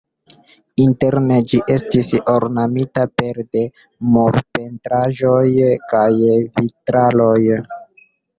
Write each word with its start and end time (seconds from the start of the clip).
Interne 0.83 1.35
ĝi 1.51 1.59
estis 1.73 2.09
ornamita 2.33 3.03
pere 3.21 3.45
de 3.57 3.63
murpentraĵoj 4.17 5.43
kaj 5.93 6.09
vitraloj. 6.33 7.37